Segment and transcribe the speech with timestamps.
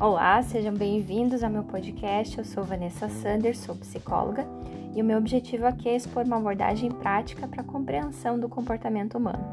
[0.00, 2.38] Olá, sejam bem-vindos ao meu podcast.
[2.38, 4.46] Eu sou Vanessa Sanders, sou psicóloga
[4.94, 9.18] e o meu objetivo aqui é expor uma abordagem prática para a compreensão do comportamento
[9.18, 9.44] humano.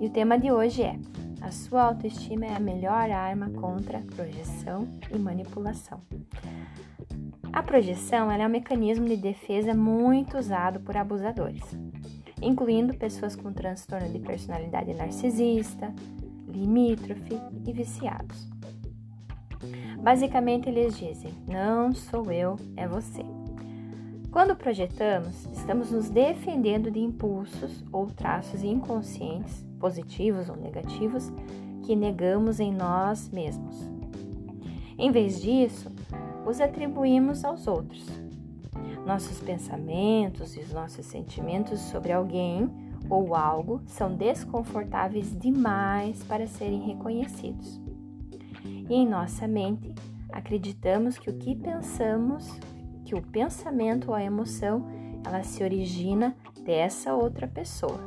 [0.00, 0.96] E o tema de hoje é:
[1.40, 6.00] a sua autoestima é a melhor arma contra projeção e manipulação.
[7.52, 11.64] A projeção é um mecanismo de defesa muito usado por abusadores,
[12.40, 15.92] incluindo pessoas com transtorno de personalidade narcisista,
[16.46, 17.36] limítrofe
[17.66, 18.51] e viciados.
[20.02, 23.24] Basicamente, eles dizem: não sou eu, é você.
[24.32, 31.30] Quando projetamos, estamos nos defendendo de impulsos ou traços inconscientes, positivos ou negativos,
[31.84, 33.88] que negamos em nós mesmos.
[34.98, 35.90] Em vez disso,
[36.46, 38.04] os atribuímos aos outros.
[39.06, 42.68] Nossos pensamentos e os nossos sentimentos sobre alguém
[43.10, 47.81] ou algo são desconfortáveis demais para serem reconhecidos
[48.88, 49.94] e em nossa mente
[50.30, 52.58] acreditamos que o que pensamos,
[53.04, 54.86] que o pensamento ou a emoção,
[55.24, 58.00] ela se origina dessa outra pessoa.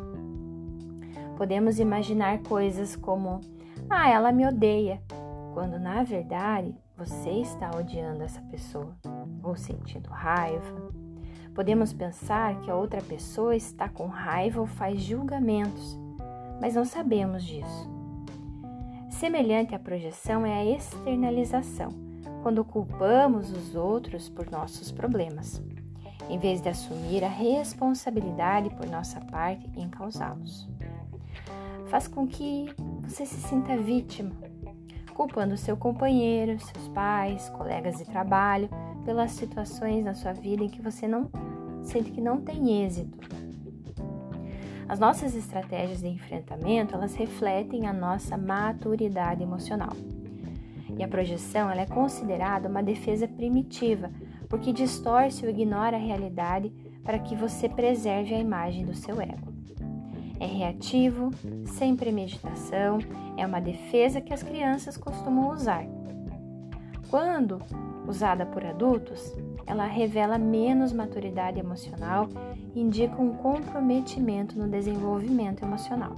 [1.37, 3.41] Podemos imaginar coisas como:
[3.89, 5.01] "Ah, ela me odeia",
[5.53, 8.95] quando na verdade você está odiando essa pessoa
[9.43, 10.91] ou sentindo raiva.
[11.53, 15.97] Podemos pensar que a outra pessoa está com raiva ou faz julgamentos,
[16.59, 17.94] mas não sabemos disso.
[19.19, 21.89] Semelhante à projeção é a externalização,
[22.43, 25.63] quando culpamos os outros por nossos problemas,
[26.29, 30.67] em vez de assumir a responsabilidade por nossa parte em causá-los.
[31.87, 32.65] Faz com que
[33.03, 34.35] você se sinta vítima,
[35.13, 38.69] culpando seu companheiro, seus pais, colegas de trabalho
[39.05, 41.31] pelas situações na sua vida em que você não
[41.83, 43.17] sente que não tem êxito
[44.87, 49.93] as nossas estratégias de enfrentamento, elas refletem a nossa maturidade emocional.
[50.97, 54.11] E a projeção ela é considerada uma defesa primitiva,
[54.47, 56.71] porque distorce ou ignora a realidade
[57.03, 59.53] para que você preserve a imagem do seu ego.
[60.39, 61.31] É reativo,
[61.65, 62.99] sem premeditação,
[63.37, 65.85] é uma defesa que as crianças costumam usar.
[67.09, 67.61] Quando
[68.07, 69.33] usada por adultos,
[69.65, 72.29] ela revela menos maturidade emocional
[72.73, 76.17] e indica um comprometimento no desenvolvimento emocional.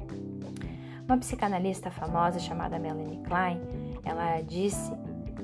[1.08, 3.62] Uma psicanalista famosa chamada Melanie Klein,
[4.04, 4.92] ela disse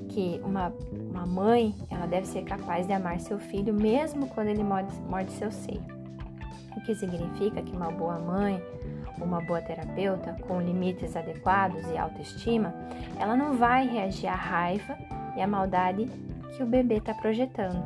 [0.10, 4.64] que uma, uma mãe ela deve ser capaz de amar seu filho mesmo quando ele
[4.64, 5.82] morde, morde seu seio.
[6.76, 8.62] O que significa que uma boa mãe,
[9.22, 12.74] uma boa terapeuta com limites adequados e autoestima,
[13.18, 14.98] ela não vai reagir à raiva
[15.38, 16.10] e à maldade
[16.56, 17.84] que o bebê está projetando.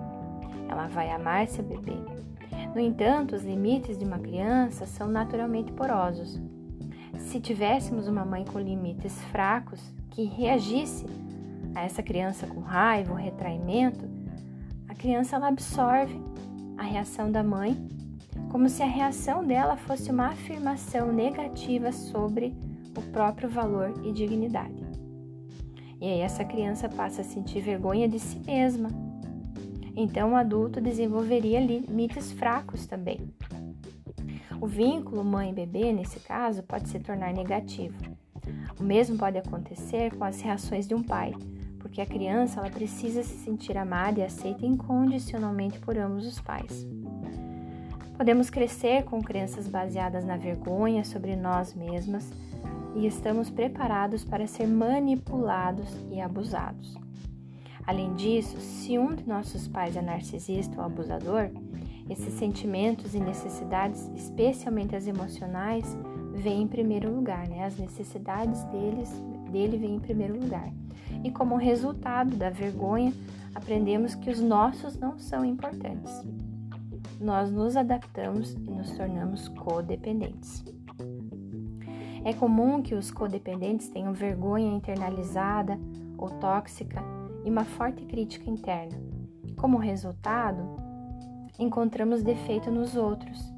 [0.70, 1.98] Ela vai amar seu bebê.
[2.74, 6.40] No entanto, os limites de uma criança são naturalmente porosos.
[7.18, 11.06] Se tivéssemos uma mãe com limites fracos que reagisse
[11.74, 14.08] a essa criança com raiva ou retraimento,
[14.88, 16.20] a criança ela absorve
[16.78, 17.76] a reação da mãe
[18.50, 22.56] como se a reação dela fosse uma afirmação negativa sobre
[22.96, 24.87] o próprio valor e dignidade.
[26.00, 28.90] E aí essa criança passa a sentir vergonha de si mesma.
[29.96, 33.34] Então o adulto desenvolveria limites fracos também.
[34.62, 37.96] O vínculo mãe-bebê, nesse caso, pode se tornar negativo.
[38.80, 41.34] O mesmo pode acontecer com as reações de um pai,
[41.80, 46.88] porque a criança ela precisa se sentir amada e aceita incondicionalmente por ambos os pais.
[48.16, 52.32] Podemos crescer com crenças baseadas na vergonha sobre nós mesmas
[52.98, 56.98] e estamos preparados para ser manipulados e abusados.
[57.86, 61.50] Além disso, se um de nossos pais é narcisista ou abusador,
[62.10, 65.86] esses sentimentos e necessidades, especialmente as emocionais,
[66.34, 67.66] vêm em primeiro lugar, né?
[67.66, 69.10] As necessidades deles,
[69.52, 70.70] dele vêm em primeiro lugar.
[71.24, 73.14] E como resultado da vergonha,
[73.54, 76.12] aprendemos que os nossos não são importantes.
[77.22, 80.77] Nós nos adaptamos e nos tornamos codependentes.
[82.24, 85.80] É comum que os codependentes tenham vergonha internalizada
[86.18, 87.02] ou tóxica
[87.46, 88.98] e uma forte crítica interna.
[89.56, 90.78] Como resultado,
[91.58, 93.54] encontramos defeito nos outros,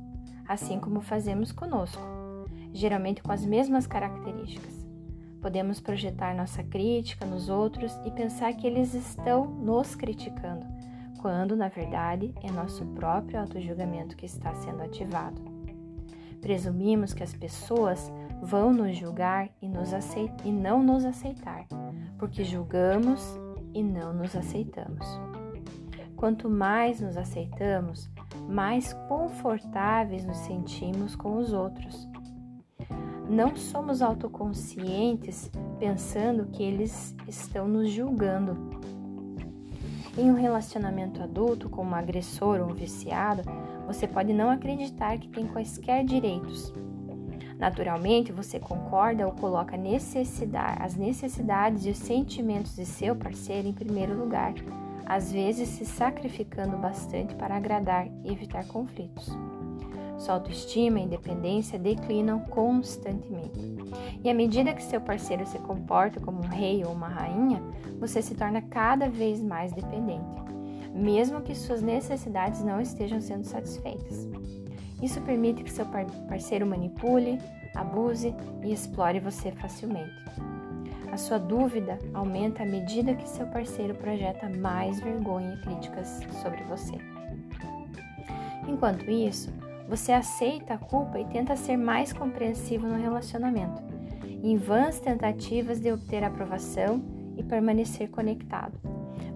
[0.47, 2.01] assim como fazemos conosco,
[2.73, 4.88] geralmente com as mesmas características.
[5.41, 10.65] Podemos projetar nossa crítica nos outros e pensar que eles estão nos criticando,
[11.19, 15.41] quando na verdade é nosso próprio autojulgamento que está sendo ativado.
[16.41, 18.11] Presumimos que as pessoas
[18.41, 19.91] vão nos julgar e, nos
[20.44, 21.65] e não nos aceitar,
[22.18, 23.39] porque julgamos
[23.74, 25.06] e não nos aceitamos.
[26.15, 28.09] Quanto mais nos aceitamos,
[28.47, 32.07] mais confortáveis nos sentimos com os outros.
[33.30, 38.57] não somos autoconscientes pensando que eles estão nos julgando.
[40.18, 43.44] Em um relacionamento adulto com um agressor ou um viciado,
[43.85, 46.74] você pode não acreditar que tem quaisquer direitos.
[47.59, 53.73] Naturalmente, você concorda ou coloca necessidade, as necessidades e os sentimentos de seu parceiro em
[53.73, 54.53] primeiro lugar,
[55.06, 59.27] às vezes se sacrificando bastante para agradar e evitar conflitos.
[60.17, 63.59] Sua autoestima e independência declinam constantemente.
[64.23, 67.61] E à medida que seu parceiro se comporta como um rei ou uma rainha,
[68.00, 70.41] você se torna cada vez mais dependente,
[70.94, 74.27] mesmo que suas necessidades não estejam sendo satisfeitas.
[75.01, 75.86] Isso permite que seu
[76.28, 77.40] parceiro manipule,
[77.75, 80.24] abuse e explore você facilmente.
[81.12, 86.63] A sua dúvida aumenta à medida que seu parceiro projeta mais vergonha e críticas sobre
[86.63, 86.96] você.
[88.68, 89.51] Enquanto isso,
[89.88, 93.81] você aceita a culpa e tenta ser mais compreensivo no relacionamento,
[94.44, 97.02] em vãs tentativas de obter aprovação
[97.36, 98.80] e permanecer conectado.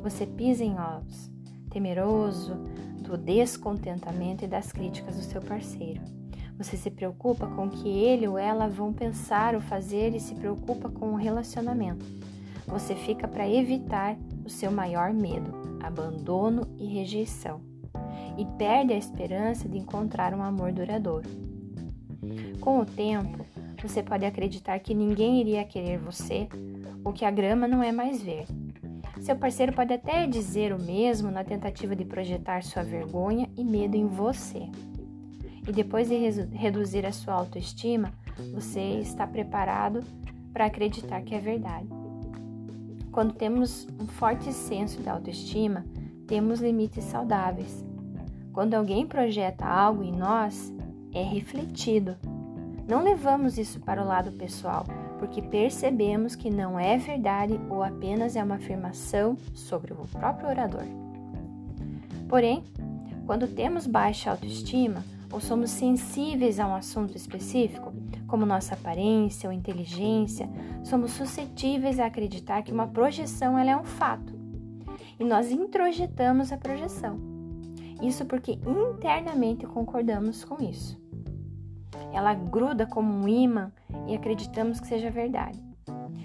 [0.04, 1.32] Você pisa em ovos,
[1.72, 2.56] temeroso
[3.04, 6.02] do descontentamento e das críticas do seu parceiro.
[6.58, 10.34] Você se preocupa com o que ele ou ela vão pensar ou fazer e se
[10.36, 12.06] preocupa com o relacionamento.
[12.68, 17.62] Você fica para evitar o seu maior medo, abandono e rejeição
[18.38, 21.30] e perde a esperança de encontrar um amor duradouro.
[22.60, 23.46] Com o tempo,
[23.82, 26.48] você pode acreditar que ninguém iria querer você
[27.04, 28.63] ou que a grama não é mais verde.
[29.24, 33.96] Seu parceiro pode até dizer o mesmo na tentativa de projetar sua vergonha e medo
[33.96, 34.70] em você.
[35.68, 36.16] E depois de
[36.56, 38.12] reduzir a sua autoestima,
[38.54, 40.04] você está preparado
[40.52, 41.88] para acreditar que é verdade.
[43.12, 45.86] Quando temos um forte senso de autoestima,
[46.28, 47.84] temos limites saudáveis
[48.54, 50.72] quando alguém projeta algo em nós,
[51.12, 52.16] é refletido.
[52.88, 54.86] Não levamos isso para o lado pessoal,
[55.24, 60.84] porque percebemos que não é verdade ou apenas é uma afirmação sobre o próprio orador.
[62.28, 62.62] Porém,
[63.26, 67.94] quando temos baixa autoestima ou somos sensíveis a um assunto específico,
[68.28, 70.50] como nossa aparência ou inteligência,
[70.84, 74.34] somos suscetíveis a acreditar que uma projeção é um fato.
[75.18, 77.18] E nós introjetamos a projeção.
[78.02, 81.02] Isso porque internamente concordamos com isso.
[82.12, 83.72] Ela gruda como um imã
[84.08, 85.62] e acreditamos que seja verdade.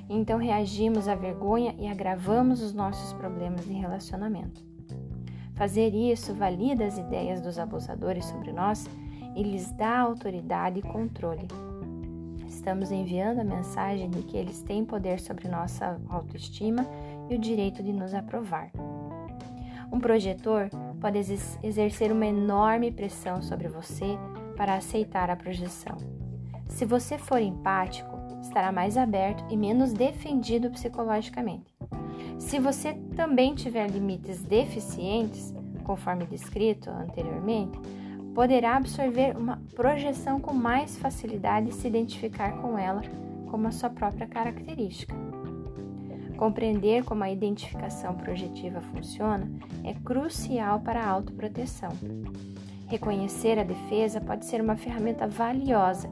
[0.09, 4.67] Então reagimos à vergonha e agravamos os nossos problemas de relacionamento.
[5.55, 8.89] Fazer isso valida as ideias dos abusadores sobre nós
[9.35, 11.47] e lhes dá autoridade e controle.
[12.47, 16.87] Estamos enviando a mensagem de que eles têm poder sobre nossa autoestima
[17.29, 18.71] e o direito de nos aprovar.
[19.93, 20.69] Um projetor
[21.01, 21.19] pode
[21.63, 24.19] exercer uma enorme pressão sobre você
[24.57, 26.18] para aceitar a projeção.
[26.69, 31.75] Se você for empático, estará mais aberto e menos defendido psicologicamente.
[32.39, 35.53] Se você também tiver limites deficientes,
[35.85, 37.79] conforme descrito anteriormente,
[38.35, 43.03] poderá absorver uma projeção com mais facilidade e se identificar com ela
[43.51, 45.15] como a sua própria característica.
[46.37, 49.51] Compreender como a identificação projetiva funciona
[49.83, 51.91] é crucial para a autoproteção.
[52.87, 56.09] Reconhecer a defesa pode ser uma ferramenta valiosa,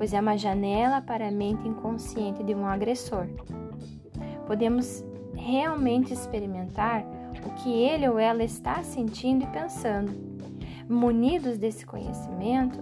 [0.00, 3.26] pois é uma janela para a mente inconsciente de um agressor.
[4.46, 7.04] Podemos realmente experimentar
[7.44, 10.10] o que ele ou ela está sentindo e pensando.
[10.88, 12.80] Munidos desse conhecimento,